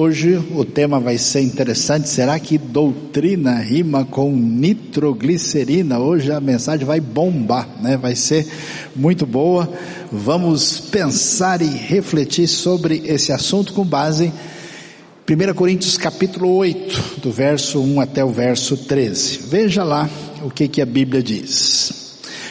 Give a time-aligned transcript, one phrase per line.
[0.00, 2.08] Hoje o tema vai ser interessante.
[2.08, 5.98] Será que doutrina rima com nitroglicerina?
[5.98, 7.96] Hoje a mensagem vai bombar, né?
[7.96, 8.46] Vai ser
[8.94, 9.68] muito boa.
[10.12, 17.32] Vamos pensar e refletir sobre esse assunto com base em 1 Coríntios capítulo 8, do
[17.32, 19.48] verso 1 até o verso 13.
[19.48, 20.08] Veja lá
[20.44, 22.07] o que, que a Bíblia diz.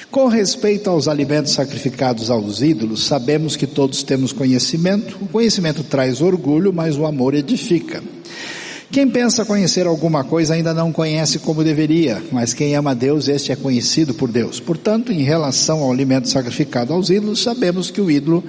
[0.09, 5.17] Com respeito aos alimentos sacrificados aos ídolos, sabemos que todos temos conhecimento.
[5.21, 8.01] O conhecimento traz orgulho, mas o amor edifica.
[8.89, 13.51] Quem pensa conhecer alguma coisa ainda não conhece como deveria, mas quem ama Deus, este
[13.51, 14.61] é conhecido por Deus.
[14.61, 18.45] Portanto, em relação ao alimento sacrificado aos ídolos, sabemos que o ídolo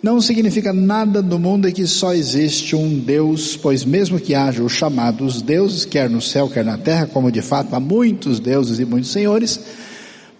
[0.00, 4.62] não significa nada no mundo e que só existe um Deus, pois mesmo que haja
[4.62, 8.78] os chamados deuses, quer no céu, quer na terra, como de fato há muitos deuses
[8.78, 9.60] e muitos senhores,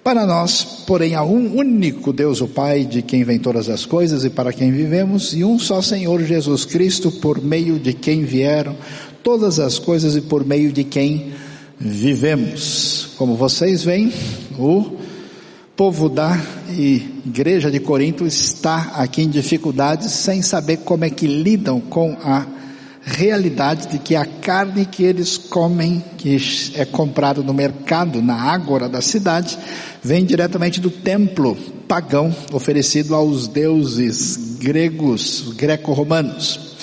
[0.02, 4.24] para nós, porém, há um único Deus, o Pai, de quem vem todas as coisas
[4.24, 8.76] e para quem vivemos, e um só Senhor Jesus Cristo, por meio de quem vieram
[9.22, 11.32] todas as coisas e por meio de quem
[11.78, 13.10] vivemos.
[13.16, 14.12] Como vocês veem,
[14.58, 14.96] o
[15.76, 21.80] povo da igreja de Corinto está aqui em dificuldades sem saber como é que lidam
[21.80, 22.61] com a
[23.04, 26.36] realidade de que a carne que eles comem, que
[26.74, 29.58] é comprada no mercado, na ágora da cidade,
[30.02, 31.56] vem diretamente do templo
[31.88, 36.76] pagão oferecido aos deuses gregos, greco-romanos.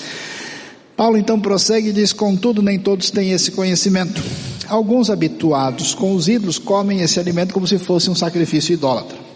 [0.96, 4.22] Paulo então prossegue e diz: Contudo, nem todos têm esse conhecimento.
[4.68, 9.29] Alguns habituados com os ídolos comem esse alimento como se fosse um sacrifício idólatra.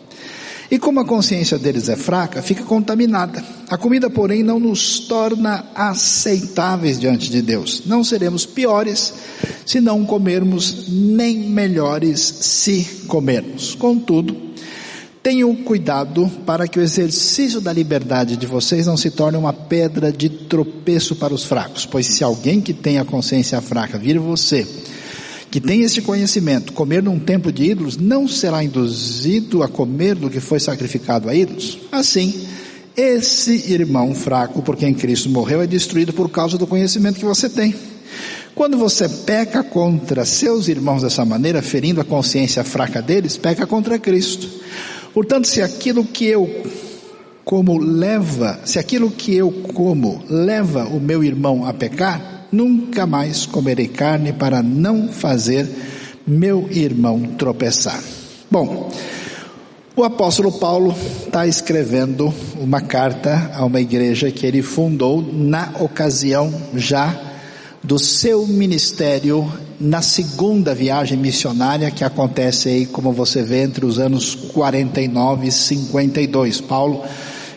[0.74, 3.40] E como a consciência deles é fraca, fica contaminada.
[3.70, 7.82] A comida, porém, não nos torna aceitáveis diante de Deus.
[7.86, 9.14] Não seremos piores
[9.64, 13.76] se não comermos, nem melhores se comermos.
[13.76, 14.36] Contudo,
[15.22, 20.10] tenham cuidado para que o exercício da liberdade de vocês não se torne uma pedra
[20.10, 24.66] de tropeço para os fracos, pois se alguém que tem a consciência fraca vir você
[25.54, 30.28] que tem este conhecimento, comer num templo de ídolos, não será induzido a comer do
[30.28, 31.78] que foi sacrificado a ídolos?
[31.92, 32.44] Assim,
[32.96, 37.48] esse irmão fraco por quem Cristo morreu é destruído por causa do conhecimento que você
[37.48, 37.72] tem.
[38.52, 43.96] Quando você peca contra seus irmãos dessa maneira, ferindo a consciência fraca deles, peca contra
[43.96, 44.50] Cristo.
[45.12, 46.50] Portanto, se aquilo que eu
[47.44, 53.46] como leva, se aquilo que eu como leva o meu irmão a pecar, Nunca mais
[53.46, 55.68] comerei carne para não fazer
[56.24, 58.00] meu irmão tropeçar.
[58.48, 58.92] Bom,
[59.96, 60.94] o apóstolo Paulo
[61.26, 67.12] está escrevendo uma carta a uma igreja que ele fundou na ocasião já
[67.82, 73.98] do seu ministério na segunda viagem missionária que acontece aí, como você vê, entre os
[73.98, 76.60] anos 49 e 52.
[76.60, 77.02] Paulo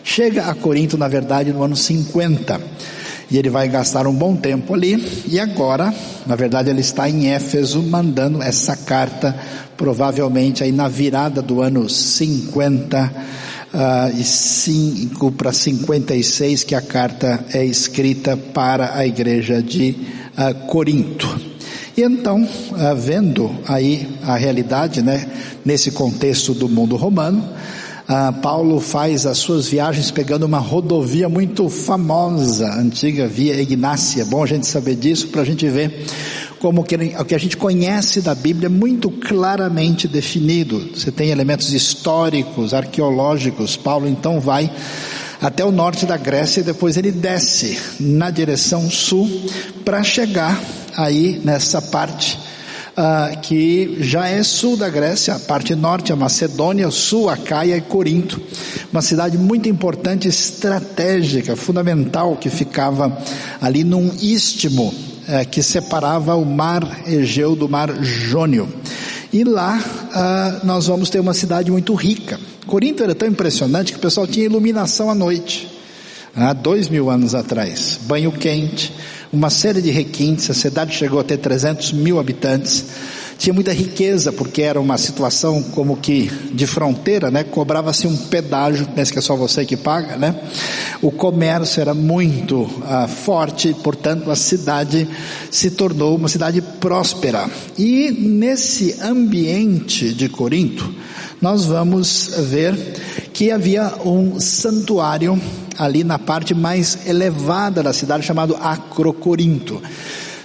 [0.02, 2.60] chega a Corinto, na verdade, no ano 50
[3.30, 5.24] e ele vai gastar um bom tempo ali.
[5.26, 5.92] E agora,
[6.26, 9.34] na verdade, ele está em Éfeso mandando essa carta,
[9.76, 13.12] provavelmente aí na virada do ano 50
[13.72, 19.96] uh, 5 para 56, que a carta é escrita para a igreja de
[20.36, 21.28] uh, Corinto.
[21.96, 25.26] E então, uh, vendo aí a realidade, né,
[25.64, 27.44] nesse contexto do mundo romano,
[28.10, 34.24] ah, Paulo faz as suas viagens pegando uma rodovia muito famosa, antiga via Ignácia.
[34.24, 36.06] Bom a gente saber disso para a gente ver
[36.58, 40.90] como que, o que a gente conhece da Bíblia é muito claramente definido.
[40.96, 43.76] Você tem elementos históricos, arqueológicos.
[43.76, 44.72] Paulo então vai
[45.38, 49.28] até o norte da Grécia e depois ele desce na direção sul
[49.84, 50.58] para chegar
[50.96, 52.47] aí nessa parte
[53.00, 57.76] ah, que já é sul da Grécia, a parte norte, a Macedônia, sul, a Caia
[57.76, 58.42] e Corinto.
[58.90, 63.16] Uma cidade muito importante, estratégica, fundamental, que ficava
[63.60, 64.92] ali num istmo
[65.28, 68.68] eh, que separava o mar Egeu do mar Jônio.
[69.32, 69.80] E lá
[70.12, 72.40] ah, nós vamos ter uma cidade muito rica.
[72.66, 75.68] Corinto era tão impressionante que o pessoal tinha iluminação à noite,
[76.34, 78.92] há dois mil anos atrás, banho quente,
[79.32, 82.84] uma série de requintes, a cidade chegou a ter 300 mil habitantes,
[83.38, 87.44] tinha muita riqueza, porque era uma situação como que de fronteira, né?
[87.44, 90.34] Cobrava-se um pedágio, pensa que é só você que paga, né?
[91.00, 95.08] O comércio era muito uh, forte, portanto a cidade
[95.52, 97.48] se tornou uma cidade próspera.
[97.78, 100.92] E nesse ambiente de Corinto,
[101.40, 102.74] nós vamos ver
[103.32, 105.40] que havia um santuário
[105.78, 109.80] ali na parte mais elevada da cidade, chamado Acrocorinto.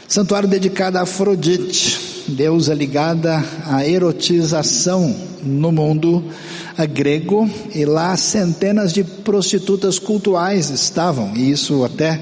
[0.08, 6.24] Santuário dedicado a Afrodite, deusa ligada à erotização no mundo
[6.94, 12.20] grego e lá centenas de prostitutas cultuais estavam, e isso até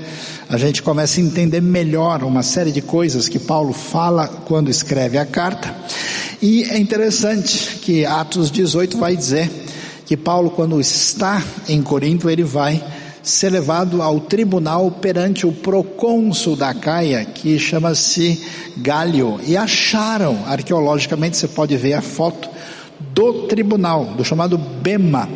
[0.49, 5.17] a gente começa a entender melhor uma série de coisas que Paulo fala quando escreve
[5.17, 5.73] a carta.
[6.41, 9.49] E é interessante que Atos 18 vai dizer
[10.05, 12.83] que Paulo, quando está em Corinto, ele vai
[13.23, 18.41] ser levado ao tribunal perante o procônsul da Caia, que chama-se
[18.77, 22.49] Galho, e acharam, arqueologicamente você pode ver a foto
[23.13, 25.29] do tribunal, do chamado Bema,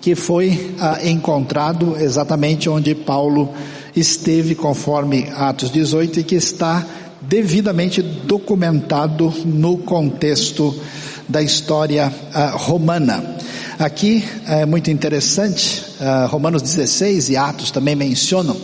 [0.00, 3.48] que foi ah, encontrado exatamente onde Paulo
[3.94, 6.84] esteve, conforme Atos 18, e que está
[7.20, 10.74] devidamente documentado no contexto
[11.28, 13.36] da história ah, romana.
[13.80, 18.54] Aqui é muito interessante, uh, Romanos 16 e Atos também mencionam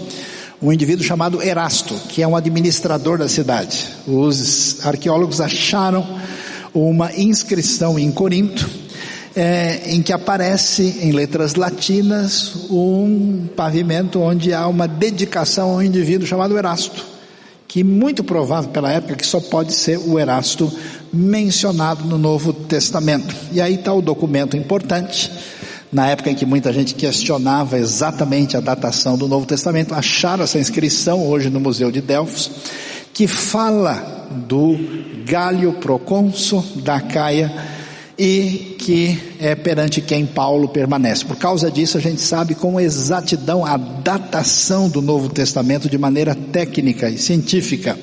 [0.60, 3.82] um indivíduo chamado Erasto, que é um administrador da cidade.
[4.06, 6.06] Os arqueólogos acharam
[6.74, 8.68] uma inscrição em Corinto,
[9.34, 15.82] é, em que aparece em letras latinas um pavimento onde há uma dedicação a um
[15.82, 17.15] indivíduo chamado Erasto
[17.76, 20.72] que muito provável pela época que só pode ser o Erasto
[21.12, 23.36] mencionado no Novo Testamento.
[23.52, 25.30] E aí está o documento importante,
[25.92, 30.58] na época em que muita gente questionava exatamente a datação do Novo Testamento, acharam essa
[30.58, 32.50] inscrição hoje no Museu de Delfos,
[33.12, 34.74] que fala do
[35.26, 37.52] Galho Procônsul da Caia
[38.18, 41.24] e que é perante quem Paulo permanece.
[41.24, 46.34] Por causa disso, a gente sabe com exatidão a datação do Novo Testamento de maneira
[46.34, 47.98] técnica e científica.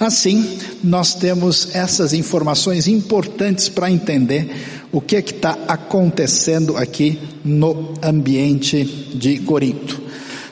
[0.00, 4.50] Assim, nós temos essas informações importantes para entender
[4.90, 8.84] o que é está acontecendo aqui no ambiente
[9.14, 10.02] de Corinto.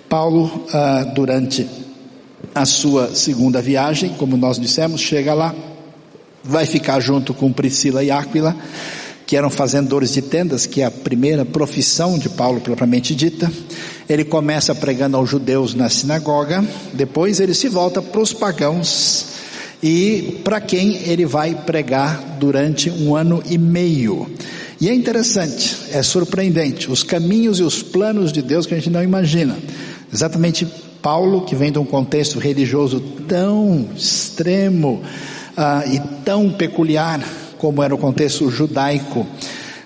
[0.08, 1.66] Paulo, ah, durante
[2.54, 5.54] a sua segunda viagem, como nós dissemos, chega lá,
[6.42, 8.56] vai ficar junto com Priscila e Áquila,
[9.30, 13.48] que eram fazendores de tendas, que é a primeira profissão de Paulo propriamente dita.
[14.08, 19.26] Ele começa pregando aos judeus na sinagoga, depois ele se volta para os pagãos
[19.80, 24.28] e para quem ele vai pregar durante um ano e meio.
[24.80, 28.90] E é interessante, é surpreendente, os caminhos e os planos de Deus que a gente
[28.90, 29.56] não imagina.
[30.12, 30.66] Exatamente
[31.00, 32.98] Paulo, que vem de um contexto religioso
[33.28, 35.00] tão extremo
[35.56, 37.24] uh, e tão peculiar,
[37.60, 39.26] como era o contexto judaico,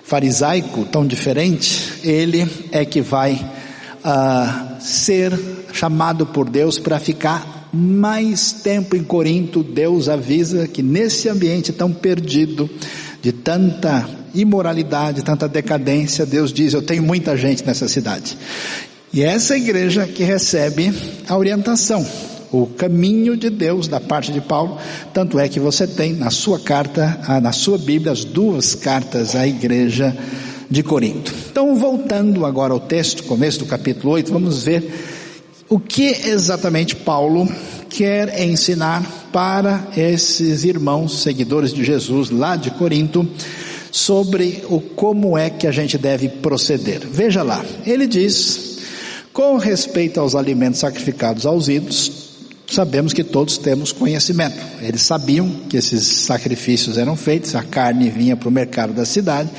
[0.01, 5.37] farisaico, tão diferente, ele é que vai uh, ser
[5.73, 9.61] chamado por Deus para ficar mais tempo em Corinto.
[9.61, 12.69] Deus avisa que nesse ambiente tão perdido,
[13.21, 18.37] de tanta imoralidade, tanta decadência, Deus diz: Eu tenho muita gente nessa cidade.
[19.11, 20.93] E é essa igreja que recebe
[21.27, 22.05] a orientação
[22.51, 24.77] o caminho de Deus da parte de Paulo,
[25.13, 29.35] tanto é que você tem na sua carta, ah, na sua Bíblia, as duas cartas
[29.35, 30.15] à igreja
[30.69, 31.33] de Corinto.
[31.49, 34.91] Então, voltando agora ao texto, começo do capítulo 8, vamos ver
[35.69, 37.47] o que exatamente Paulo
[37.89, 43.27] quer ensinar para esses irmãos seguidores de Jesus lá de Corinto
[43.91, 46.99] sobre o como é que a gente deve proceder.
[47.09, 48.79] Veja lá, ele diz:
[49.31, 52.34] com respeito aos alimentos sacrificados aos ídolos,
[52.75, 54.57] sabemos que todos temos conhecimento.
[54.81, 59.49] Eles sabiam que esses sacrifícios eram feitos, a carne vinha para o mercado da cidade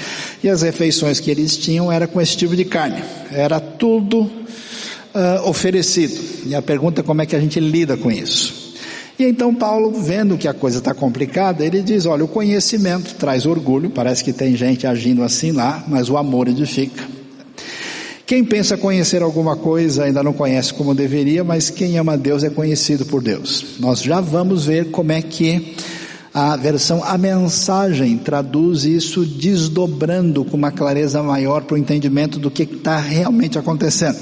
[0.43, 3.03] e as refeições que eles tinham era com esse tipo de carne.
[3.33, 6.21] Era tudo uh, oferecido.
[6.47, 8.67] E a pergunta é como é que a gente lida com isso.
[9.19, 13.47] E então Paulo, vendo que a coisa está complicada, ele diz: olha, o conhecimento traz
[13.47, 17.16] orgulho, parece que tem gente agindo assim lá, mas o amor edifica.
[18.27, 22.51] Quem pensa conhecer alguma coisa ainda não conhece como deveria, mas quem ama Deus é
[22.51, 23.77] conhecido por Deus.
[23.79, 25.77] Nós já vamos ver como é que
[26.35, 32.51] a versão A Mensagem traduz isso desdobrando com uma clareza maior para o entendimento do
[32.51, 34.19] que está realmente acontecendo.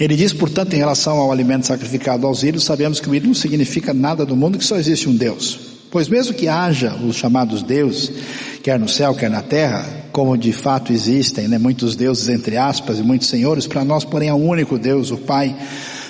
[0.00, 3.34] Ele diz, portanto, em relação ao alimento sacrificado aos ídolos, sabemos que o ídolo não
[3.34, 5.75] significa nada do mundo, que só existe um Deus.
[5.90, 8.10] Pois mesmo que haja os chamados deuses,
[8.62, 12.98] quer no céu, quer na terra, como de fato existem, né, muitos deuses entre aspas
[12.98, 15.54] e muitos senhores, para nós, porém, há um único Deus, o Pai,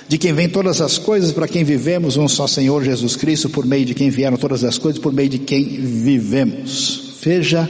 [0.09, 3.67] de quem vem todas as coisas, para quem vivemos, um só Senhor Jesus Cristo, por
[3.67, 7.15] meio de quem vieram todas as coisas, por meio de quem vivemos.
[7.23, 7.69] Veja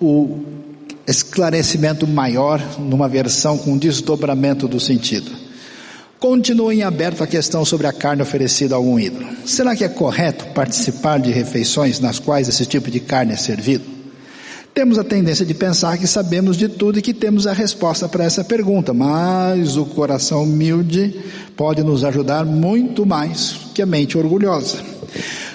[0.00, 0.40] o
[1.06, 5.43] esclarecimento maior numa versão com desdobramento do sentido.
[6.24, 9.26] Continue em aberto a questão sobre a carne oferecida a algum ídolo.
[9.44, 13.84] Será que é correto participar de refeições nas quais esse tipo de carne é servido?
[14.72, 18.24] Temos a tendência de pensar que sabemos de tudo e que temos a resposta para
[18.24, 21.14] essa pergunta, mas o coração humilde
[21.54, 24.78] pode nos ajudar muito mais que a mente orgulhosa.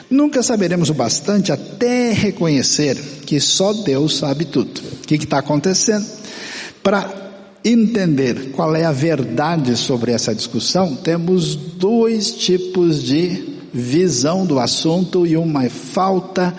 [0.07, 2.95] Nunca saberemos o bastante até reconhecer
[3.25, 4.79] que só Deus sabe tudo.
[5.01, 6.05] O que está acontecendo?
[6.83, 7.28] Para
[7.63, 15.27] entender qual é a verdade sobre essa discussão, temos dois tipos de visão do assunto
[15.27, 16.55] e uma falta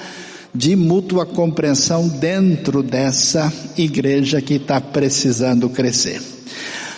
[0.54, 6.20] de mútua compreensão dentro dessa igreja que está precisando crescer.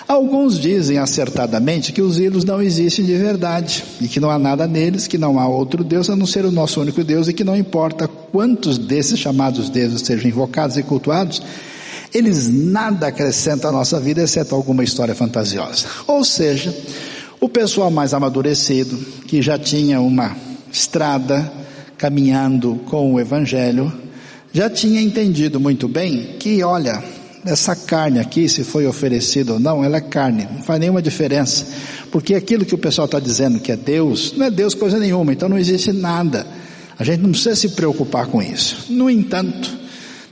[0.08, 4.66] Alguns dizem acertadamente que os ídolos não existem de verdade e que não há nada
[4.66, 7.44] neles, que não há outro Deus a não ser o nosso único Deus e que
[7.44, 11.40] não importa quantos desses chamados deuses sejam invocados e cultuados,
[12.12, 15.86] eles nada acrescentam à nossa vida exceto alguma história fantasiosa.
[16.06, 16.76] Ou seja,
[17.40, 20.36] o pessoal mais amadurecido, que já tinha uma
[20.70, 21.50] estrada
[21.96, 23.92] caminhando com o Evangelho,
[24.52, 27.02] já tinha entendido muito bem que, olha,
[27.44, 31.66] essa carne aqui, se foi oferecida ou não, ela é carne, não faz nenhuma diferença,
[32.10, 35.32] porque aquilo que o pessoal está dizendo que é Deus, não é Deus coisa nenhuma,
[35.32, 36.46] então não existe nada.
[36.98, 38.92] A gente não precisa se preocupar com isso.
[38.92, 39.81] No entanto,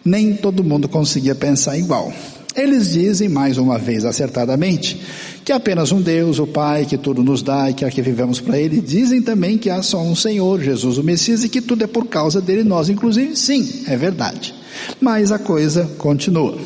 [0.05, 2.13] nem todo mundo conseguia pensar igual.
[2.57, 5.01] Eles dizem, mais uma vez acertadamente,
[5.45, 8.59] que apenas um Deus, o Pai, que tudo nos dá e que aqui vivemos para
[8.59, 8.81] Ele.
[8.81, 12.07] Dizem também que há só um Senhor, Jesus o Messias, e que tudo é por
[12.07, 13.37] causa dele, nós inclusive.
[13.37, 14.55] Sim, é verdade.
[15.01, 16.59] Mas a coisa continua.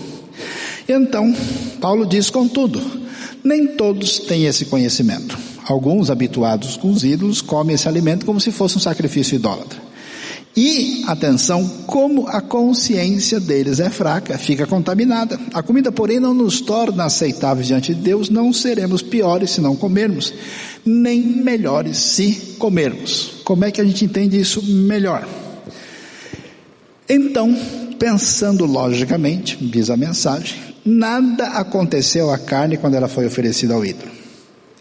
[0.88, 1.34] Então,
[1.80, 2.80] Paulo diz, contudo,
[3.42, 5.38] nem todos têm esse conhecimento.
[5.66, 9.93] Alguns habituados com os ídolos comem esse alimento como se fosse um sacrifício idólatra.
[10.56, 15.38] E, atenção, como a consciência deles é fraca, fica contaminada.
[15.52, 19.74] A comida, porém, não nos torna aceitáveis diante de Deus, não seremos piores se não
[19.74, 20.32] comermos,
[20.86, 23.32] nem melhores se comermos.
[23.42, 25.26] Como é que a gente entende isso melhor?
[27.08, 27.52] Então,
[27.98, 34.23] pensando logicamente, diz a mensagem, nada aconteceu à carne quando ela foi oferecida ao ídolo.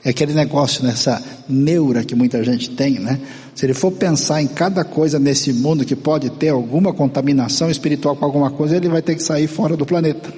[0.05, 3.19] É aquele negócio nessa neura que muita gente tem, né?
[3.55, 8.15] Se ele for pensar em cada coisa nesse mundo que pode ter alguma contaminação espiritual
[8.15, 10.33] com alguma coisa, ele vai ter que sair fora do planeta.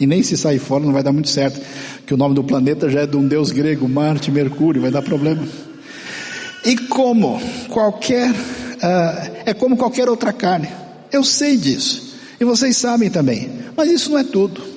[0.00, 1.60] E nem se sair fora não vai dar muito certo,
[2.04, 5.02] que o nome do planeta já é de um deus grego, Marte, Mercúrio, vai dar
[5.02, 5.46] problema.
[6.64, 10.68] E como qualquer, uh, é como qualquer outra carne.
[11.12, 12.14] Eu sei disso.
[12.40, 13.48] E vocês sabem também.
[13.76, 14.73] Mas isso não é tudo.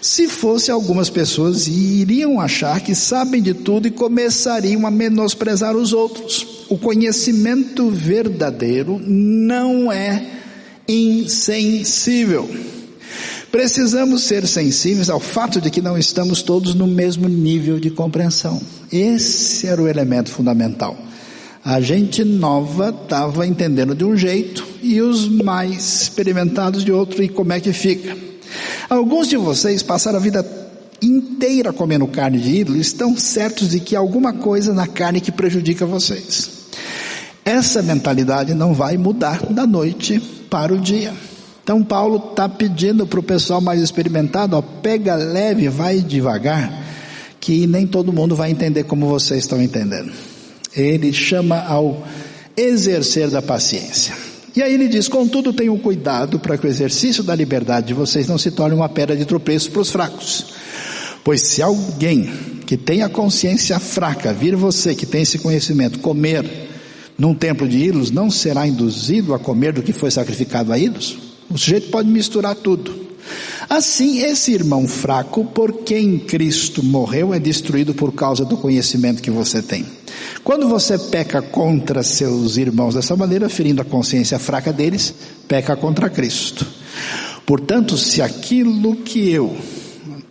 [0.00, 5.92] Se fosse algumas pessoas iriam achar que sabem de tudo e começariam a menosprezar os
[5.92, 6.46] outros.
[6.68, 10.24] O conhecimento verdadeiro não é
[10.88, 12.48] insensível.
[13.50, 18.60] Precisamos ser sensíveis ao fato de que não estamos todos no mesmo nível de compreensão.
[18.90, 20.98] Esse era o elemento fundamental.
[21.64, 27.28] A gente nova estava entendendo de um jeito e os mais experimentados de outro, e
[27.28, 28.33] como é que fica?
[28.88, 30.44] Alguns de vocês passaram a vida
[31.02, 35.32] inteira comendo carne de ídolo estão certos de que há alguma coisa na carne que
[35.32, 36.50] prejudica vocês.
[37.44, 41.12] Essa mentalidade não vai mudar da noite para o dia.
[41.62, 46.72] Então Paulo está pedindo para o pessoal mais experimentado, ó, pega leve, vai devagar,
[47.40, 50.12] que nem todo mundo vai entender como vocês estão entendendo.
[50.74, 52.06] Ele chama ao
[52.56, 54.14] exercer da paciência.
[54.56, 58.28] E aí ele diz: Contudo, tenham cuidado para que o exercício da liberdade de vocês
[58.28, 60.46] não se torne uma pedra de tropeço para os fracos.
[61.24, 62.30] Pois se alguém
[62.66, 66.44] que tem a consciência fraca vir você que tem esse conhecimento comer
[67.18, 71.16] num templo de ídolos, não será induzido a comer do que foi sacrificado a ídolos?
[71.50, 73.04] O sujeito pode misturar tudo.
[73.68, 79.30] Assim, esse irmão fraco, por quem Cristo morreu, é destruído por causa do conhecimento que
[79.30, 79.86] você tem.
[80.42, 85.14] Quando você peca contra seus irmãos dessa maneira, ferindo a consciência fraca deles,
[85.48, 86.66] peca contra Cristo.
[87.46, 89.56] Portanto, se aquilo que eu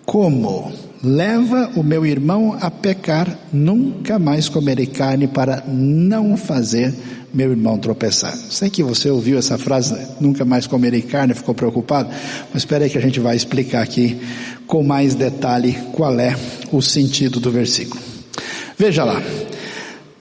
[0.06, 0.72] como
[1.03, 6.93] leva o meu irmão a pecar, nunca mais comerei carne para não fazer
[7.33, 8.33] meu irmão tropeçar.
[8.38, 12.10] Sei que você ouviu essa frase, nunca mais comerei carne, ficou preocupado,
[12.53, 14.22] mas espera aí que a gente vai explicar aqui
[14.65, 16.38] com mais detalhe qual é
[16.72, 18.01] o sentido do versículo.
[18.77, 19.22] Veja lá.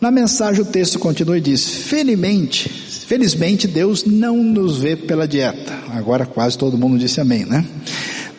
[0.01, 5.73] Na mensagem o texto continua e diz: Felizmente, felizmente Deus não nos vê pela dieta.
[5.91, 7.65] Agora quase todo mundo disse amém, né?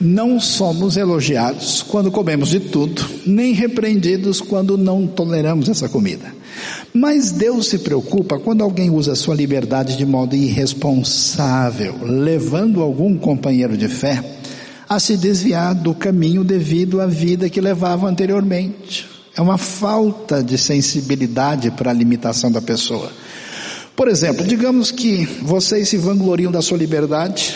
[0.03, 6.36] Não somos elogiados quando comemos de tudo, nem repreendidos quando não toleramos essa comida.
[6.93, 13.77] Mas Deus se preocupa quando alguém usa sua liberdade de modo irresponsável, levando algum companheiro
[13.77, 14.22] de fé
[14.89, 19.07] a se desviar do caminho devido à vida que levava anteriormente.
[19.38, 23.10] É uma falta de sensibilidade para a limitação da pessoa.
[23.95, 27.55] Por exemplo, digamos que vocês se vangloriam da sua liberdade,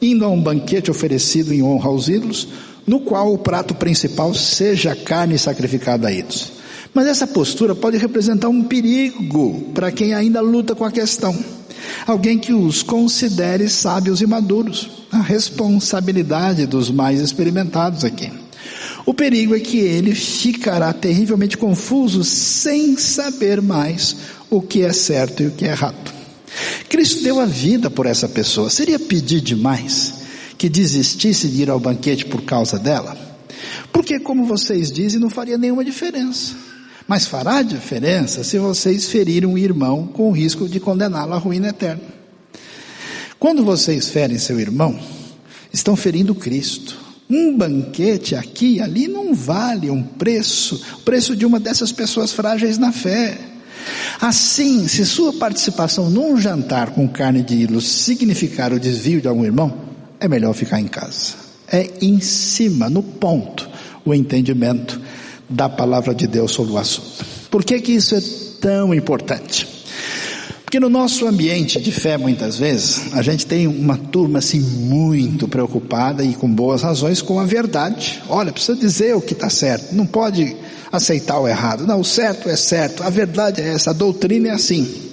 [0.00, 2.48] indo a um banquete oferecido em honra aos ídolos,
[2.86, 6.52] no qual o prato principal seja carne sacrificada a ídolos.
[6.94, 11.36] Mas essa postura pode representar um perigo para quem ainda luta com a questão.
[12.06, 14.88] Alguém que os considere sábios e maduros.
[15.12, 18.30] A responsabilidade dos mais experimentados aqui.
[19.04, 24.16] O perigo é que ele ficará terrivelmente confuso sem saber mais
[24.50, 26.15] o que é certo e o que é errado.
[26.88, 28.70] Cristo deu a vida por essa pessoa.
[28.70, 30.14] Seria pedir demais
[30.58, 33.16] que desistisse de ir ao banquete por causa dela?
[33.92, 36.54] Porque, como vocês dizem, não faria nenhuma diferença.
[37.06, 41.68] Mas fará diferença se vocês ferirem um irmão com o risco de condená-lo à ruína
[41.68, 42.02] eterna.
[43.38, 44.98] Quando vocês ferem seu irmão,
[45.72, 46.96] estão ferindo Cristo.
[47.28, 52.78] Um banquete aqui ali não vale um preço, o preço de uma dessas pessoas frágeis
[52.78, 53.38] na fé.
[54.20, 59.44] Assim, se sua participação num jantar com carne de ídolos significar o desvio de algum
[59.44, 59.74] irmão,
[60.18, 61.34] é melhor ficar em casa.
[61.70, 63.68] É em cima, no ponto,
[64.04, 65.00] o entendimento
[65.48, 67.24] da palavra de Deus sobre o assunto.
[67.50, 68.20] Por que que isso é
[68.60, 69.76] tão importante?
[70.64, 75.46] Porque no nosso ambiente de fé, muitas vezes, a gente tem uma turma assim muito
[75.46, 78.20] preocupada e com boas razões com a verdade.
[78.28, 80.56] Olha, precisa dizer o que está certo, não pode
[80.96, 81.86] aceitar o errado.
[81.86, 85.06] Não, o certo é certo, a verdade é essa, a doutrina é assim.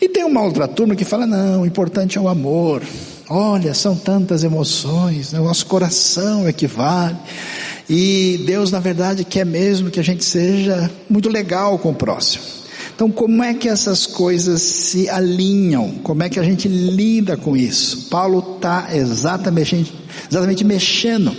[0.00, 2.82] E tem uma outra turma que fala: não, o importante é o amor.
[3.28, 5.38] Olha, são tantas emoções, né?
[5.38, 7.16] o nosso coração é que vale.
[7.88, 12.42] E Deus, na verdade, quer mesmo que a gente seja muito legal com o próximo.
[12.94, 15.92] Então, como é que essas coisas se alinham?
[16.02, 18.08] Como é que a gente lida com isso?
[18.10, 19.92] Paulo está exatamente,
[20.28, 21.34] exatamente mexendo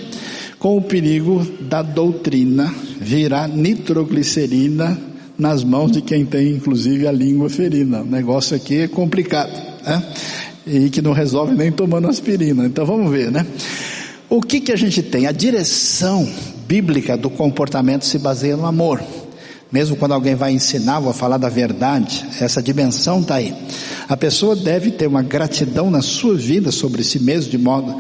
[0.62, 4.96] com o perigo da doutrina virar nitroglicerina
[5.36, 8.02] nas mãos de quem tem inclusive a língua ferina.
[8.02, 9.52] O negócio aqui é complicado,
[9.84, 10.04] né?
[10.68, 12.64] E que não resolve nem tomando aspirina.
[12.64, 13.44] Então vamos ver, né?
[14.30, 15.26] O que que a gente tem?
[15.26, 16.30] A direção
[16.68, 19.02] bíblica do comportamento se baseia no amor.
[19.72, 23.52] Mesmo quando alguém vai ensinar, vai falar da verdade, essa dimensão está aí.
[24.08, 28.00] A pessoa deve ter uma gratidão na sua vida sobre si mesmo, de modo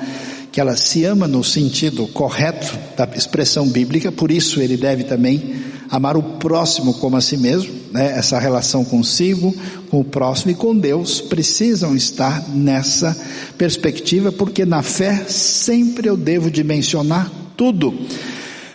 [0.51, 5.55] que ela se ama no sentido correto da expressão bíblica, por isso ele deve também
[5.89, 8.17] amar o próximo como a si mesmo, né?
[8.17, 9.55] essa relação consigo,
[9.89, 13.15] com o próximo e com Deus precisam estar nessa
[13.57, 17.93] perspectiva, porque na fé sempre eu devo dimensionar tudo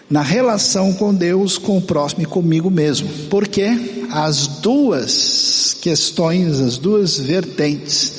[0.08, 3.08] na relação com Deus, com o próximo e comigo mesmo.
[3.28, 8.14] Porque as duas questões, as duas vertentes,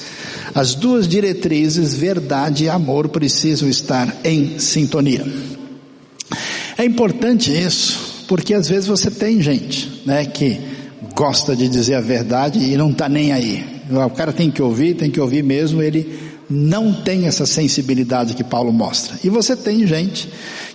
[0.53, 5.25] as duas diretrizes, verdade e amor, precisam estar em sintonia.
[6.77, 10.59] É importante isso, porque às vezes você tem gente, né, que
[11.15, 13.65] gosta de dizer a verdade e não está nem aí.
[13.89, 18.43] O cara tem que ouvir, tem que ouvir mesmo, ele não tem essa sensibilidade que
[18.43, 19.17] Paulo mostra.
[19.23, 20.29] E você tem gente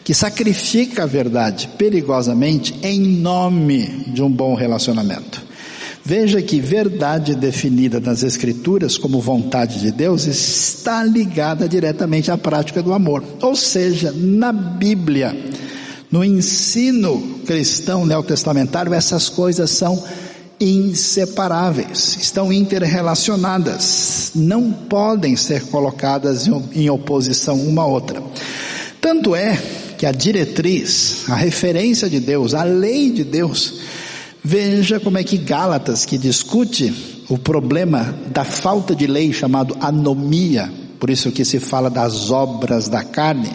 [0.04, 5.51] que sacrifica a verdade perigosamente em nome de um bom relacionamento.
[6.04, 12.82] Veja que verdade definida nas Escrituras como vontade de Deus está ligada diretamente à prática
[12.82, 13.22] do amor.
[13.40, 15.36] Ou seja, na Bíblia,
[16.10, 20.02] no ensino cristão neotestamentário, essas coisas são
[20.58, 28.22] inseparáveis, estão interrelacionadas, não podem ser colocadas em oposição uma à outra.
[29.00, 29.56] Tanto é
[29.98, 33.74] que a diretriz, a referência de Deus, a lei de Deus,
[34.42, 40.72] veja como é que Gálatas, que discute o problema da falta de lei chamado anomia,
[40.98, 43.50] por isso que se fala das obras da carne,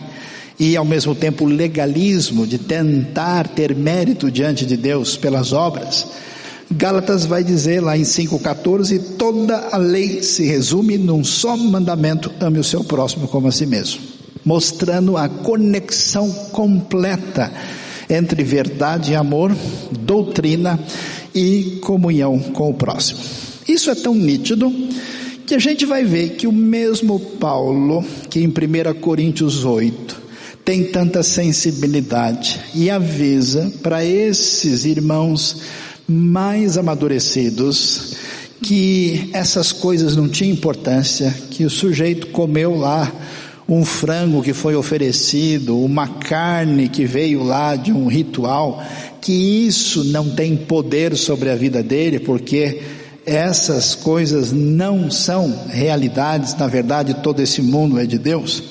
[0.59, 6.07] e ao mesmo tempo o legalismo de tentar ter mérito diante de Deus pelas obras,
[6.69, 12.59] Gálatas vai dizer lá em 5,14: toda a lei se resume num só mandamento: ame
[12.59, 14.01] o seu próximo como a si mesmo,
[14.43, 17.51] mostrando a conexão completa
[18.09, 19.55] entre verdade e amor,
[19.99, 20.79] doutrina
[21.33, 23.19] e comunhão com o próximo.
[23.67, 24.73] Isso é tão nítido
[25.45, 30.27] que a gente vai ver que o mesmo Paulo, que em 1 Coríntios 8,
[30.65, 35.61] tem tanta sensibilidade e avisa para esses irmãos
[36.07, 38.15] mais amadurecidos,
[38.61, 43.09] que essas coisas não tinham importância, que o sujeito comeu lá
[43.67, 48.81] um frango que foi oferecido, uma carne que veio lá de um ritual,
[49.19, 52.81] que isso não tem poder sobre a vida dele, porque
[53.25, 58.63] essas coisas não são realidades, na verdade todo esse mundo é de Deus.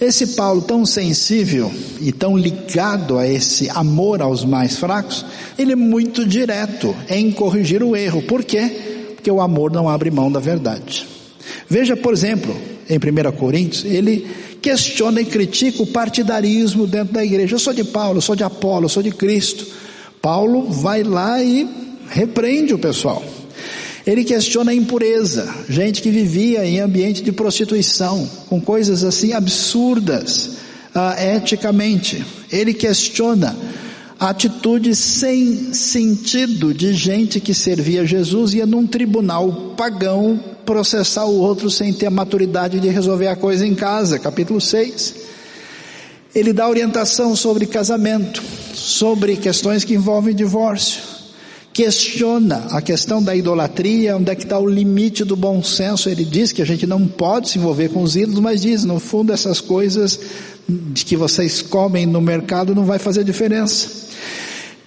[0.00, 5.24] Esse Paulo tão sensível e tão ligado a esse amor aos mais fracos,
[5.56, 8.20] ele é muito direto em corrigir o erro.
[8.22, 9.12] Por quê?
[9.14, 11.06] Porque o amor não abre mão da verdade.
[11.68, 12.52] Veja, por exemplo,
[12.88, 14.26] em 1 Coríntios, ele
[14.60, 17.54] questiona e critica o partidarismo dentro da igreja.
[17.54, 19.66] Eu sou de Paulo, eu sou de Apolo, eu sou de Cristo.
[20.20, 21.68] Paulo vai lá e
[22.08, 23.22] repreende o pessoal.
[24.06, 30.56] Ele questiona a impureza, gente que vivia em ambiente de prostituição, com coisas assim absurdas,
[30.94, 32.24] uh, eticamente.
[32.50, 33.56] Ele questiona
[34.18, 41.24] a atitude sem sentido de gente que servia Jesus e ia num tribunal pagão processar
[41.24, 45.14] o outro sem ter a maturidade de resolver a coisa em casa, capítulo 6.
[46.34, 48.42] Ele dá orientação sobre casamento,
[48.74, 51.12] sobre questões que envolvem divórcio
[51.72, 56.08] questiona a questão da idolatria, onde é que está o limite do bom senso.
[56.08, 59.00] Ele diz que a gente não pode se envolver com os ídolos, mas diz, no
[59.00, 60.20] fundo, essas coisas
[60.68, 63.88] de que vocês comem no mercado não vai fazer diferença.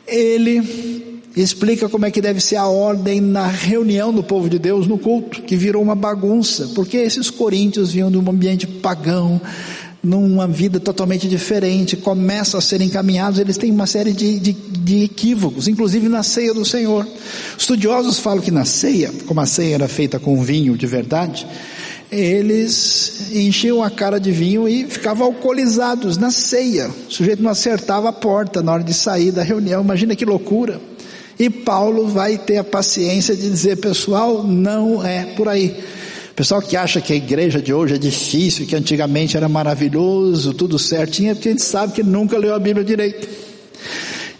[0.07, 4.87] Ele explica como é que deve ser a ordem na reunião do povo de Deus
[4.87, 9.41] no culto, que virou uma bagunça, porque esses coríntios vinham de um ambiente pagão,
[10.05, 15.03] numa vida totalmente diferente, começam a ser encaminhados, eles têm uma série de, de, de,
[15.03, 17.07] equívocos, inclusive na ceia do Senhor.
[17.57, 21.47] Estudiosos falam que na ceia, como a ceia era feita com vinho de verdade,
[22.11, 26.87] eles enchiam a cara de vinho e ficavam alcoolizados na ceia.
[26.87, 30.79] O sujeito não acertava a porta na hora de sair da reunião, imagina que loucura.
[31.37, 35.83] E Paulo vai ter a paciência de dizer, pessoal, não é por aí.
[36.35, 40.77] Pessoal que acha que a igreja de hoje é difícil, que antigamente era maravilhoso, tudo
[40.77, 43.27] certinho, é porque a gente sabe que nunca leu a Bíblia direito.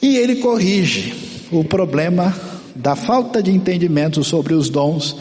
[0.01, 1.13] E ele corrige
[1.51, 2.35] o problema
[2.75, 5.15] da falta de entendimento sobre os dons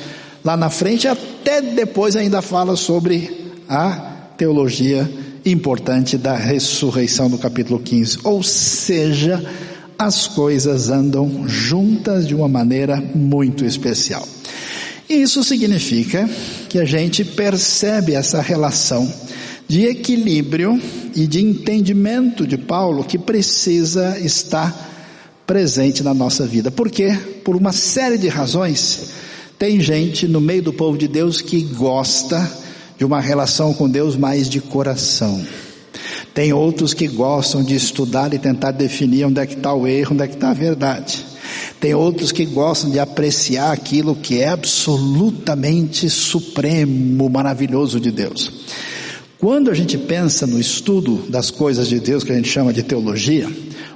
[0.44, 3.92] lá na frente, até depois ainda fala sobre a
[4.36, 5.08] teologia
[5.46, 8.18] importante da ressurreição no capítulo 15.
[8.24, 9.44] Ou seja,
[9.98, 14.26] as coisas andam juntas de uma maneira muito especial.
[15.08, 16.28] Isso significa
[16.68, 19.10] que a gente percebe essa relação
[19.68, 20.80] de equilíbrio
[21.14, 24.92] e de entendimento de Paulo que precisa estar
[25.46, 26.70] presente na nossa vida.
[26.70, 27.16] Por quê?
[27.44, 29.10] Por uma série de razões.
[29.58, 32.50] Tem gente no meio do povo de Deus que gosta
[32.98, 35.44] de uma relação com Deus mais de coração.
[36.34, 40.14] Tem outros que gostam de estudar e tentar definir onde é que está o erro,
[40.14, 41.24] onde é que está a verdade.
[41.78, 48.50] Tem outros que gostam de apreciar aquilo que é absolutamente supremo, maravilhoso de Deus.
[49.38, 52.82] Quando a gente pensa no estudo das coisas de Deus, que a gente chama de
[52.82, 53.48] teologia,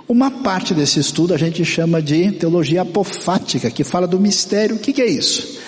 [0.06, 4.76] uma parte desse estudo a gente chama de teologia apofática, que fala do mistério.
[4.76, 5.58] O que, que é isso?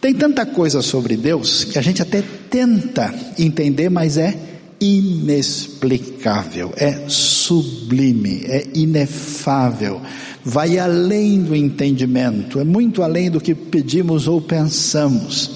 [0.00, 7.08] Tem tanta coisa sobre Deus que a gente até tenta entender, mas é inexplicável, é
[7.08, 10.00] sublime, é inefável,
[10.44, 15.50] vai além do entendimento, é muito além do que pedimos ou pensamos.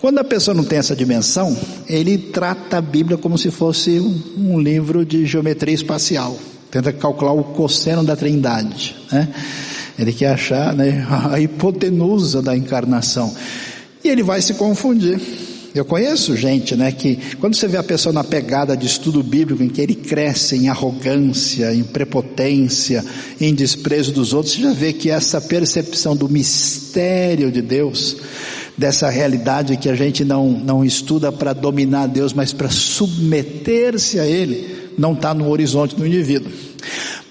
[0.00, 1.56] Quando a pessoa não tem essa dimensão,
[1.88, 3.98] ele trata a Bíblia como se fosse
[4.36, 6.36] um, livro de geometria espacial,
[6.70, 9.28] tenta calcular o cosseno da trindade, né?
[9.98, 13.34] Ele quer achar né, a hipotenusa da encarnação.
[14.02, 15.18] E ele vai se confundir.
[15.74, 19.60] Eu conheço gente, né, que quando você vê a pessoa na pegada de estudo bíblico,
[19.60, 23.04] em que ele cresce em arrogância, em prepotência,
[23.40, 28.16] em desprezo dos outros, você já vê que essa percepção do mistério de Deus,
[28.78, 34.26] dessa realidade que a gente não, não estuda para dominar Deus, mas para submeter-se a
[34.26, 36.52] Ele, não está no horizonte do indivíduo.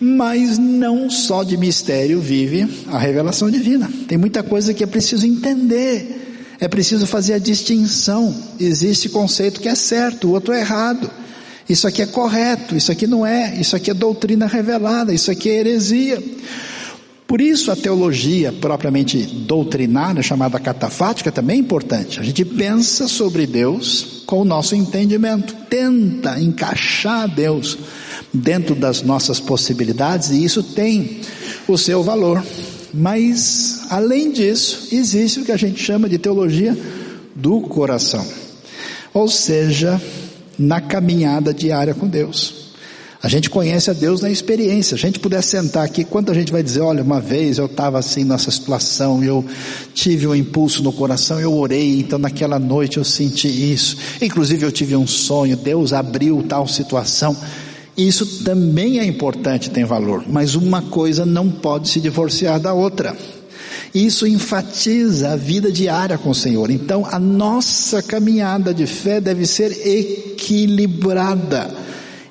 [0.01, 3.89] Mas não só de mistério vive a revelação divina.
[4.06, 6.23] Tem muita coisa que é preciso entender
[6.63, 8.34] é preciso fazer a distinção.
[8.60, 11.10] Existe conceito que é certo, o outro é errado.
[11.67, 15.49] Isso aqui é correto, isso aqui não é, isso aqui é doutrina revelada, isso aqui
[15.49, 16.23] é heresia.
[17.28, 22.19] Por isso a teologia propriamente doutrinária, chamada catafática, também é importante.
[22.19, 27.78] A gente pensa sobre Deus com o nosso entendimento, tenta encaixar Deus
[28.34, 31.21] dentro das nossas possibilidades e isso tem
[31.67, 32.43] o seu valor.
[32.93, 36.77] Mas, além disso, existe o que a gente chama de teologia
[37.36, 38.25] do coração.
[39.13, 39.99] Ou seja,
[40.58, 42.63] na caminhada diária com Deus.
[43.23, 44.95] A gente conhece a Deus na experiência.
[44.95, 48.25] A gente puder sentar aqui, quanta gente vai dizer, olha, uma vez eu estava assim
[48.25, 49.45] nessa situação, eu
[49.93, 53.95] tive um impulso no coração, eu orei, então naquela noite eu senti isso.
[54.21, 57.34] Inclusive eu tive um sonho, Deus abriu tal situação.
[57.95, 63.15] Isso também é importante, tem valor, mas uma coisa não pode se divorciar da outra.
[63.93, 66.71] Isso enfatiza a vida diária com o Senhor.
[66.71, 71.69] Então, a nossa caminhada de fé deve ser equilibrada,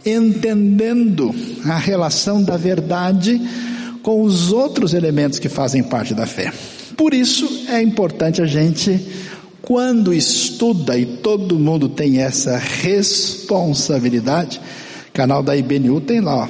[0.04, 1.32] entendendo
[1.64, 3.40] a relação da verdade
[4.02, 6.52] com os outros elementos que fazem parte da fé.
[6.96, 9.00] Por isso é importante a gente,
[9.62, 14.60] quando estuda, e todo mundo tem essa responsabilidade,
[15.12, 16.48] Canal da IBNU tem lá, ó,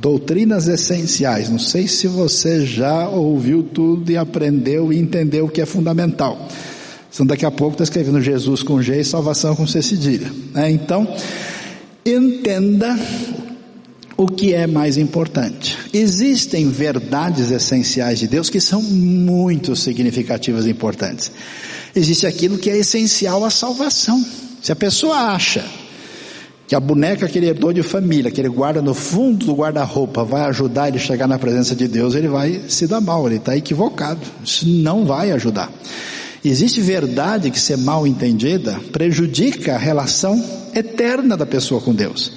[0.00, 1.48] doutrinas essenciais.
[1.48, 6.48] Não sei se você já ouviu tudo e aprendeu e entendeu o que é fundamental.
[7.12, 10.30] Então daqui a pouco está escrevendo Jesus com G e salvação com C cedilha.
[10.54, 10.70] Né?
[10.70, 11.06] Então,
[12.04, 12.98] entenda
[14.16, 15.76] o que é mais importante.
[15.92, 21.30] Existem verdades essenciais de Deus que são muito significativas e importantes.
[21.94, 24.24] Existe aquilo que é essencial à salvação.
[24.62, 25.64] Se a pessoa acha
[26.68, 30.22] que a boneca que ele herdou de família, que ele guarda no fundo do guarda-roupa,
[30.22, 33.36] vai ajudar ele a chegar na presença de Deus, ele vai se dar mal, ele
[33.36, 34.20] está equivocado.
[34.44, 35.72] Isso não vai ajudar.
[36.44, 42.32] Existe verdade que, ser mal entendida, prejudica a relação eterna da pessoa com Deus.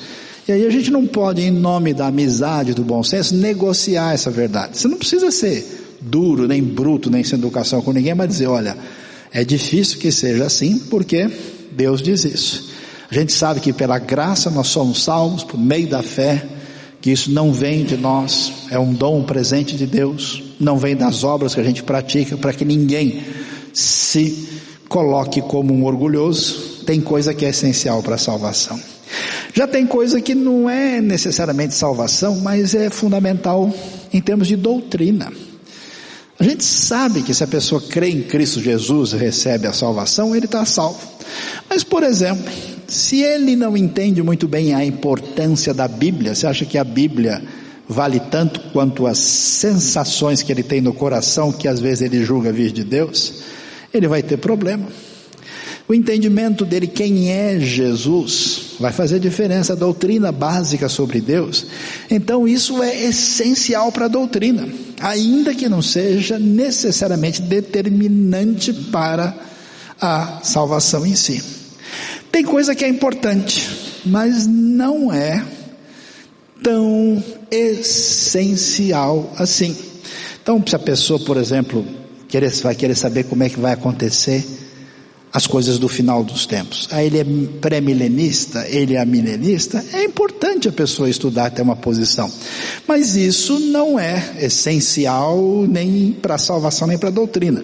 [0.47, 4.31] E aí a gente não pode, em nome da amizade, do bom senso, negociar essa
[4.31, 4.77] verdade.
[4.77, 8.77] Você não precisa ser duro, nem bruto, nem sem educação com ninguém, mas dizer, olha,
[9.33, 11.29] é difícil que seja assim, porque
[11.73, 12.71] Deus diz isso.
[13.11, 16.45] A gente sabe que pela graça nós somos salvos por meio da fé,
[17.01, 20.95] que isso não vem de nós, é um dom, um presente de Deus, não vem
[20.95, 23.21] das obras que a gente pratica, para que ninguém
[23.73, 24.47] se
[24.87, 26.83] coloque como um orgulhoso.
[26.85, 28.79] Tem coisa que é essencial para a salvação.
[29.53, 33.73] Já tem coisa que não é necessariamente salvação, mas é fundamental
[34.13, 35.29] em termos de doutrina.
[36.41, 40.35] A gente sabe que se a pessoa crê em Cristo Jesus e recebe a salvação,
[40.35, 40.99] ele está salvo.
[41.69, 42.51] Mas, por exemplo,
[42.87, 47.43] se ele não entende muito bem a importância da Bíblia, você acha que a Bíblia
[47.87, 52.51] vale tanto quanto as sensações que ele tem no coração, que às vezes ele julga
[52.51, 53.43] vir de Deus,
[53.93, 54.87] ele vai ter problema.
[55.91, 61.65] O entendimento dele quem é Jesus vai fazer diferença, a doutrina básica sobre Deus.
[62.09, 64.69] Então isso é essencial para a doutrina,
[65.01, 69.35] ainda que não seja necessariamente determinante para
[69.99, 71.43] a salvação em si.
[72.31, 73.69] Tem coisa que é importante,
[74.05, 75.45] mas não é
[76.63, 79.75] tão essencial assim.
[80.41, 81.85] Então, se a pessoa, por exemplo,
[82.63, 84.70] vai querer saber como é que vai acontecer
[85.33, 86.87] as coisas do final dos tempos.
[86.91, 87.25] Aí ele é
[87.61, 92.29] pré-milenista, ele é milenista, é importante a pessoa estudar, ter uma posição.
[92.87, 97.63] Mas isso não é essencial nem para a salvação, nem para a doutrina.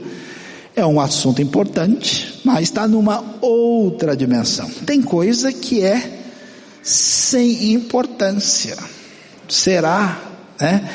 [0.76, 4.70] É um assunto importante, mas está numa outra dimensão.
[4.86, 6.22] Tem coisa que é
[6.82, 8.78] sem importância.
[9.50, 10.22] Será
[10.60, 10.90] né,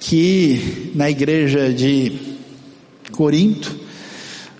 [0.00, 2.38] que na igreja de
[3.12, 3.77] Corinto ah,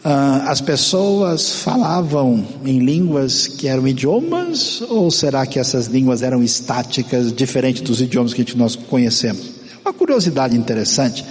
[0.04, 7.32] as pessoas falavam em línguas que eram idiomas ou será que essas línguas eram estáticas,
[7.32, 9.58] diferentes dos idiomas que nós conhecemos?
[9.84, 11.24] É uma curiosidade interessante.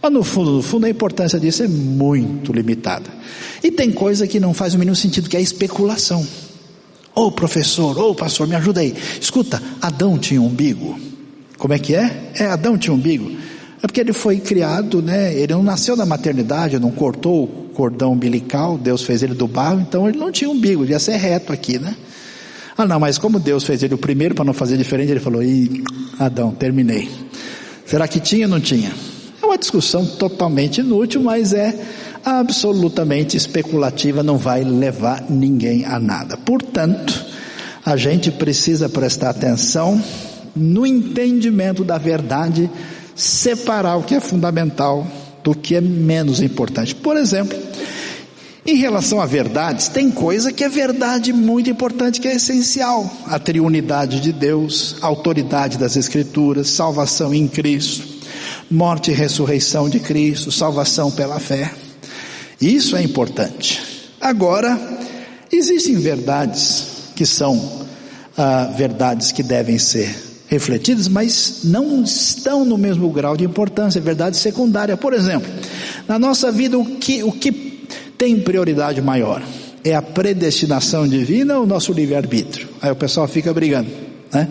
[0.00, 3.10] Mas no fundo, no fundo, a importância disso é muito limitada.
[3.62, 6.26] E tem coisa que não faz o mínimo sentido, que é especulação.
[7.14, 8.94] Ô oh, professor, ô oh, pastor, me ajuda aí.
[9.20, 10.98] Escuta, Adão tinha um umbigo.
[11.56, 12.30] Como é que é?
[12.34, 13.28] É, Adão tinha um umbigo.
[13.82, 15.34] É porque ele foi criado, né?
[15.34, 20.08] Ele não nasceu na maternidade, não cortou cordão umbilical, Deus fez ele do barro, então
[20.08, 21.94] ele não tinha umbigo, ele ia ser reto aqui, né?
[22.76, 25.40] Ah não, mas como Deus fez ele o primeiro para não fazer diferente, ele falou,
[25.44, 25.84] ih,
[26.18, 27.08] Adão, terminei.
[27.86, 28.90] Será que tinha ou não tinha?
[29.40, 31.72] uma discussão totalmente inútil, mas é
[32.24, 36.36] absolutamente especulativa, não vai levar ninguém a nada.
[36.36, 37.24] Portanto,
[37.86, 40.02] a gente precisa prestar atenção
[40.54, 42.68] no entendimento da verdade,
[43.14, 45.06] separar o que é fundamental
[45.48, 46.94] do que é menos importante.
[46.94, 47.58] Por exemplo,
[48.66, 53.38] em relação a verdades, tem coisa que é verdade muito importante, que é essencial: a
[53.38, 58.18] triunidade de Deus, a autoridade das Escrituras, salvação em Cristo
[58.70, 61.72] morte e ressurreição de Cristo, salvação pela fé.
[62.60, 63.80] Isso é importante.
[64.20, 64.78] Agora,
[65.50, 66.84] existem verdades
[67.16, 67.86] que são
[68.36, 74.36] ah, verdades que devem ser refletidas, mas não estão no mesmo grau de importância, verdade
[74.36, 74.96] secundária.
[74.96, 75.48] Por exemplo,
[76.08, 77.52] na nossa vida, o que, o que
[78.16, 79.42] tem prioridade maior?
[79.84, 82.68] É a predestinação divina ou o nosso livre-arbítrio?
[82.80, 83.90] Aí o pessoal fica brigando,
[84.32, 84.48] né?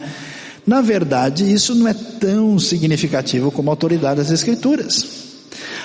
[0.65, 5.05] Na verdade, isso não é tão significativo como a autoridade das Escrituras.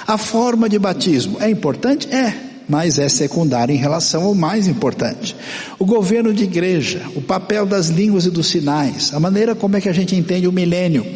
[0.07, 2.09] A forma de batismo é importante?
[2.13, 2.35] É,
[2.69, 5.37] mas é secundária em relação ao mais importante.
[5.79, 9.81] O governo de igreja, o papel das línguas e dos sinais, a maneira como é
[9.81, 11.07] que a gente entende o milênio,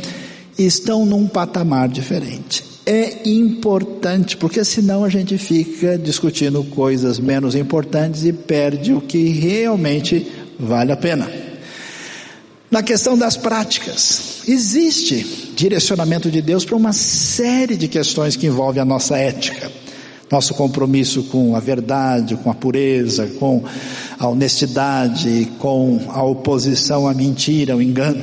[0.58, 2.64] estão num patamar diferente.
[2.84, 9.28] É importante, porque senão a gente fica discutindo coisas menos importantes e perde o que
[9.28, 10.26] realmente
[10.58, 11.28] vale a pena.
[12.70, 18.82] Na questão das práticas, existe direcionamento de Deus para uma série de questões que envolvem
[18.82, 19.70] a nossa ética,
[20.30, 23.62] nosso compromisso com a verdade, com a pureza, com
[24.18, 28.22] a honestidade, com a oposição à mentira, ao engano.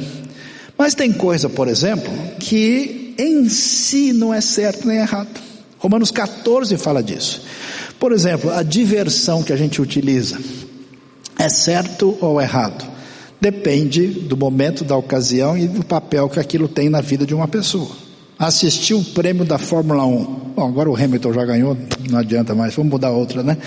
[0.77, 5.41] Mas tem coisa, por exemplo, que em si não é certo nem errado.
[5.77, 7.41] Romanos 14 fala disso.
[7.99, 10.39] Por exemplo, a diversão que a gente utiliza
[11.37, 12.85] é certo ou errado?
[13.39, 17.47] Depende do momento, da ocasião e do papel que aquilo tem na vida de uma
[17.47, 18.02] pessoa.
[18.37, 20.23] Assistiu o prêmio da Fórmula 1.
[20.55, 21.77] Bom, agora o Hamilton já ganhou,
[22.09, 23.57] não adianta mais, vamos mudar outra, né?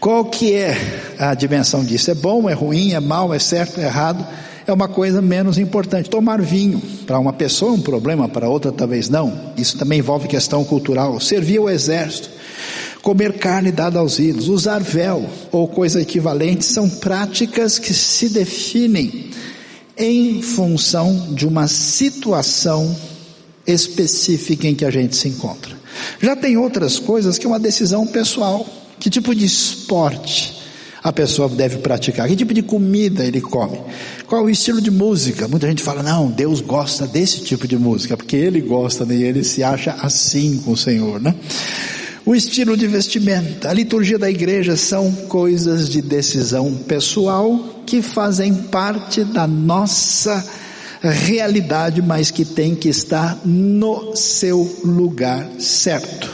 [0.00, 0.76] Qual que é
[1.18, 2.10] a dimensão disso?
[2.10, 4.26] É bom, é ruim, é mal, é certo, é errado?
[4.66, 6.10] É uma coisa menos importante.
[6.10, 9.32] Tomar vinho, para uma pessoa é um problema, para outra talvez não.
[9.56, 11.18] Isso também envolve questão cultural.
[11.20, 12.30] Servir o exército
[13.04, 19.30] comer carne dada aos ídolos, usar véu ou coisa equivalente são práticas que se definem
[19.96, 22.96] em função de uma situação
[23.66, 25.74] específica em que a gente se encontra.
[26.20, 28.66] Já tem outras coisas que é uma decisão pessoal.
[28.98, 30.62] Que tipo de esporte
[31.02, 32.28] a pessoa deve praticar?
[32.28, 33.78] Que tipo de comida ele come?
[34.26, 35.46] Qual o estilo de música?
[35.48, 39.16] Muita gente fala, não, Deus gosta desse tipo de música, porque ele gosta né?
[39.16, 41.34] e ele se acha assim com o Senhor, né?
[42.26, 48.54] O estilo de vestimenta, a liturgia da igreja são coisas de decisão pessoal que fazem
[48.54, 50.42] parte da nossa
[51.10, 56.30] realidade, mas que tem que estar no seu lugar certo.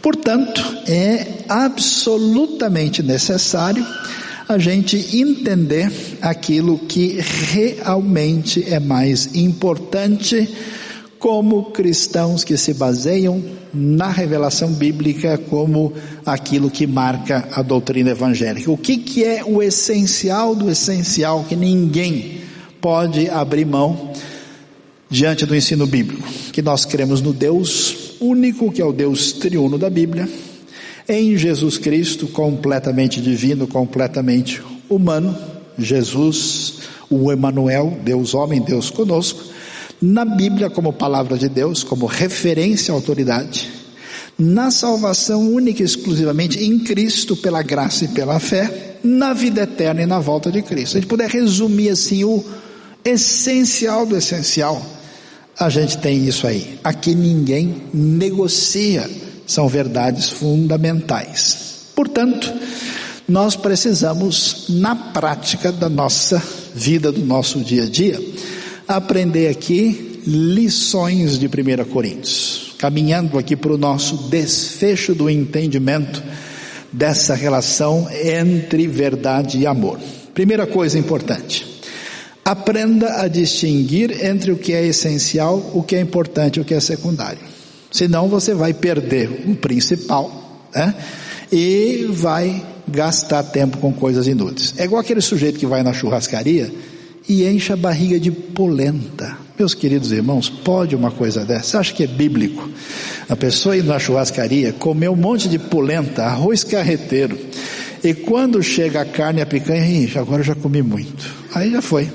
[0.00, 3.84] Portanto, é absolutamente necessário
[4.48, 5.92] a gente entender
[6.22, 10.48] aquilo que realmente é mais importante
[11.18, 13.42] como cristãos que se baseiam
[13.74, 15.92] na revelação bíblica como
[16.24, 18.70] aquilo que marca a doutrina evangélica.
[18.70, 22.47] O que, que é o essencial do essencial que ninguém
[22.80, 24.12] pode abrir mão
[25.08, 26.26] diante do ensino bíblico?
[26.52, 30.28] Que nós cremos no Deus único, que é o Deus triuno da Bíblia,
[31.08, 35.36] em Jesus Cristo, completamente divino, completamente humano,
[35.78, 39.58] Jesus, o Emanuel, Deus homem, Deus conosco
[40.00, 43.68] na Bíblia como palavra de Deus, como referência à autoridade,
[44.38, 50.02] na salvação única e exclusivamente em Cristo pela graça e pela fé, na vida eterna
[50.02, 50.92] e na volta de Cristo.
[50.92, 52.44] Se a gente puder resumir assim o
[53.04, 54.80] essencial do essencial,
[55.58, 56.78] a gente tem isso aí.
[56.84, 59.08] Aqui ninguém negocia,
[59.46, 61.88] são verdades fundamentais.
[61.94, 62.52] Portanto,
[63.28, 66.42] nós precisamos, na prática da nossa
[66.74, 68.20] vida, do nosso dia a dia,
[68.86, 76.22] aprender aqui lições de 1 Coríntios, caminhando aqui para o nosso desfecho do entendimento
[76.92, 79.98] dessa relação entre verdade e amor.
[80.32, 81.77] Primeira coisa importante,
[82.48, 86.80] aprenda a distinguir entre o que é essencial, o que é importante o que é
[86.80, 87.40] secundário.
[87.90, 90.94] Senão você vai perder o principal, né?
[91.52, 94.72] E vai gastar tempo com coisas inúteis.
[94.78, 96.72] É igual aquele sujeito que vai na churrascaria
[97.28, 99.36] e enche a barriga de polenta.
[99.58, 101.64] Meus queridos irmãos, pode uma coisa dessa?
[101.64, 102.66] Você acha que é bíblico?
[103.28, 107.38] A pessoa ir na churrascaria, comer um monte de polenta, arroz carreteiro,
[108.02, 111.34] e quando chega a carne e a picanha, agora eu já comi muito.
[111.54, 112.08] Aí já foi.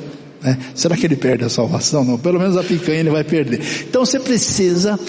[0.44, 0.58] Né?
[0.76, 2.04] Será que ele perde a salvação?
[2.04, 3.62] Não, pelo menos a picanha ele vai perder.
[3.88, 5.00] Então você precisa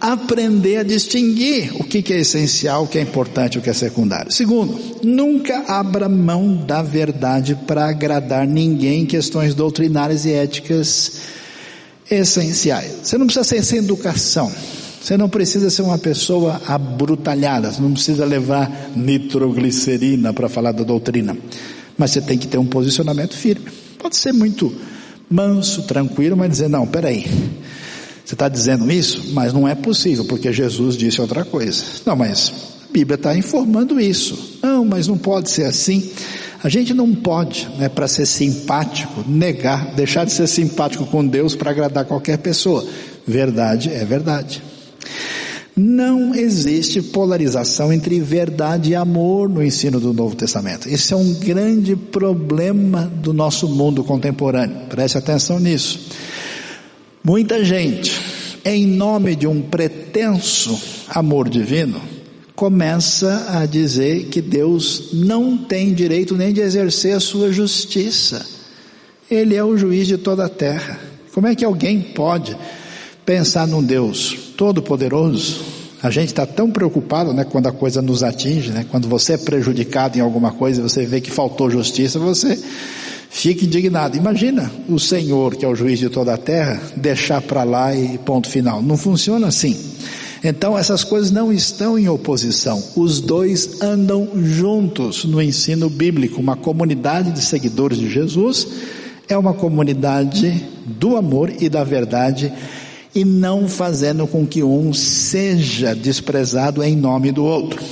[0.00, 4.30] aprender a distinguir o que, é essencial, o que é importante, o que é secundário.
[4.30, 11.12] Segundo, nunca abra mão da verdade para agradar ninguém em questões doutrinárias e éticas
[12.10, 12.92] essenciais.
[13.02, 14.52] Você não precisa ser sem educação.
[15.00, 20.82] Você não precisa ser uma pessoa abrutalhada, você não precisa levar nitroglicerina para falar da
[20.82, 21.36] doutrina.
[21.96, 23.83] Mas você tem que ter um posicionamento firme.
[24.04, 24.70] Pode ser muito
[25.30, 27.24] manso, tranquilo, mas dizer, não, peraí,
[28.22, 29.32] você está dizendo isso?
[29.32, 31.82] Mas não é possível, porque Jesus disse outra coisa.
[32.04, 32.52] Não, mas
[32.86, 34.58] a Bíblia está informando isso.
[34.62, 36.10] Não, mas não pode ser assim.
[36.62, 41.56] A gente não pode, né, para ser simpático, negar, deixar de ser simpático com Deus
[41.56, 42.86] para agradar qualquer pessoa.
[43.26, 44.62] Verdade é verdade.
[45.76, 50.88] Não existe polarização entre verdade e amor no ensino do Novo Testamento.
[50.88, 54.86] Esse é um grande problema do nosso mundo contemporâneo.
[54.88, 56.10] Preste atenção nisso.
[57.24, 58.20] Muita gente,
[58.64, 62.00] em nome de um pretenso amor divino,
[62.54, 68.46] começa a dizer que Deus não tem direito nem de exercer a sua justiça.
[69.28, 71.00] Ele é o juiz de toda a terra.
[71.32, 72.56] Como é que alguém pode
[73.24, 75.62] pensar num Deus todo-poderoso?
[76.02, 79.38] A gente está tão preocupado, né, quando a coisa nos atinge, né, quando você é
[79.38, 82.58] prejudicado em alguma coisa, você vê que faltou justiça, você
[83.30, 84.16] fica indignado.
[84.16, 88.18] Imagina o Senhor, que é o juiz de toda a terra, deixar para lá e
[88.18, 88.82] ponto final.
[88.82, 89.76] Não funciona assim.
[90.44, 92.82] Então essas coisas não estão em oposição.
[92.94, 96.38] Os dois andam juntos no ensino bíblico.
[96.38, 98.68] Uma comunidade de seguidores de Jesus
[99.26, 102.52] é uma comunidade do amor e da verdade
[103.14, 107.82] e não fazendo com que um seja desprezado em nome do outro.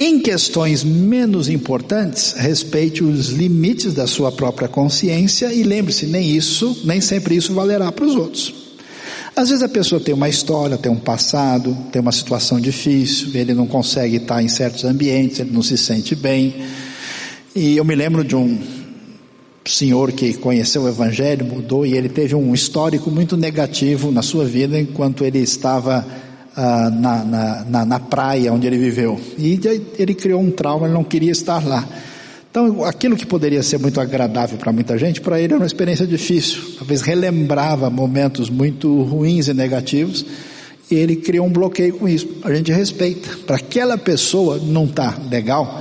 [0.00, 6.82] Em questões menos importantes, respeite os limites da sua própria consciência e lembre-se, nem isso,
[6.84, 8.54] nem sempre isso valerá para os outros.
[9.34, 13.54] Às vezes a pessoa tem uma história, tem um passado, tem uma situação difícil, ele
[13.54, 16.54] não consegue estar em certos ambientes, ele não se sente bem.
[17.54, 18.56] E eu me lembro de um
[19.68, 24.44] senhor que conheceu o Evangelho, mudou e ele teve um histórico muito negativo na sua
[24.44, 26.06] vida enquanto ele estava
[26.56, 29.20] ah, na, na, na, na, praia onde ele viveu.
[29.38, 29.60] E
[29.98, 31.86] ele criou um trauma, ele não queria estar lá.
[32.50, 36.06] Então, aquilo que poderia ser muito agradável para muita gente, para ele era uma experiência
[36.06, 36.62] difícil.
[36.78, 40.24] Talvez relembrava momentos muito ruins e negativos.
[40.90, 42.26] E ele criou um bloqueio com isso.
[42.42, 43.28] A gente respeita.
[43.46, 45.80] Para aquela pessoa não está legal,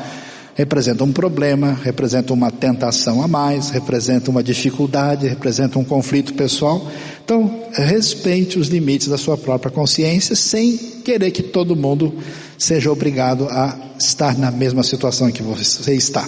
[0.57, 6.89] representa um problema, representa uma tentação a mais, representa uma dificuldade, representa um conflito pessoal.
[7.23, 12.11] Então, respeite os limites da sua própria consciência sem querer que todo mundo
[12.57, 16.27] seja obrigado a estar na mesma situação que você está.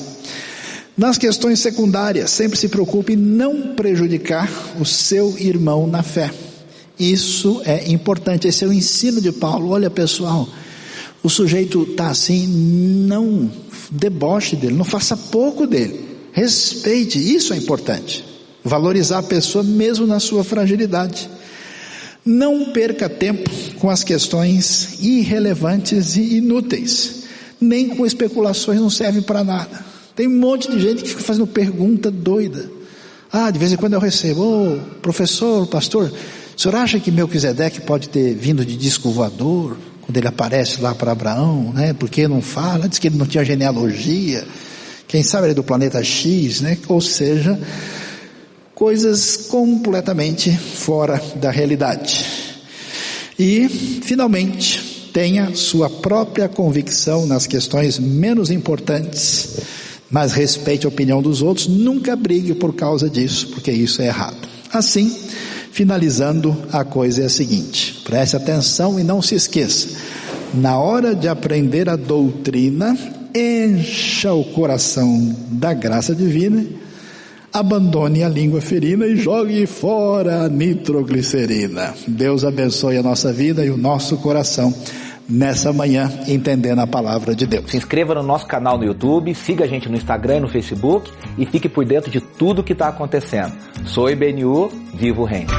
[0.96, 4.48] Nas questões secundárias, sempre se preocupe em não prejudicar
[4.80, 6.30] o seu irmão na fé.
[7.00, 9.70] Isso é importante, esse é o ensino de Paulo.
[9.70, 10.48] Olha, pessoal,
[11.22, 13.52] o sujeito está assim, não
[13.92, 16.08] deboche dele, não faça pouco dele.
[16.32, 18.24] Respeite, isso é importante.
[18.64, 21.30] Valorizar a pessoa mesmo na sua fragilidade.
[22.26, 23.50] Não perca tempo
[23.80, 27.24] com as questões irrelevantes e inúteis.
[27.60, 29.86] Nem com especulações não serve para nada.
[30.16, 32.70] Tem um monte de gente que fica fazendo pergunta doida.
[33.32, 36.12] Ah, de vez em quando eu recebo, ô oh, professor, pastor,
[36.58, 39.78] o senhor acha que Melquisedeque pode ter vindo de disco voador?
[40.10, 41.94] Quando ele aparece lá para Abraão, né?
[41.94, 44.44] Porque não fala, diz que ele não tinha genealogia,
[45.08, 46.80] quem sabe ele é do planeta X, né?
[46.88, 47.60] Ou seja,
[48.74, 52.26] coisas completamente fora da realidade.
[53.38, 53.70] E,
[54.02, 59.60] finalmente, tenha sua própria convicção nas questões menos importantes,
[60.10, 64.50] mas respeite a opinião dos outros, nunca brigue por causa disso, porque isso é errado.
[64.74, 65.16] Assim,
[65.72, 69.98] Finalizando, a coisa é a seguinte: preste atenção e não se esqueça.
[70.54, 72.98] Na hora de aprender a doutrina,
[73.36, 76.66] encha o coração da graça divina,
[77.54, 81.94] abandone a língua ferina e jogue fora a nitroglicerina.
[82.08, 84.74] Deus abençoe a nossa vida e o nosso coração
[85.30, 87.70] nessa manhã, entendendo a palavra de Deus.
[87.70, 91.12] Se inscreva no nosso canal no YouTube, siga a gente no Instagram e no Facebook
[91.38, 93.54] e fique por dentro de tudo que está acontecendo.
[93.86, 95.50] Sou IBNU, vivo o reino.